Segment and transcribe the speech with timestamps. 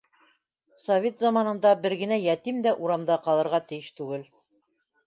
[0.85, 4.31] Совет заманында бер генә йәтим дә урамда ҡалырға тейеш түгел.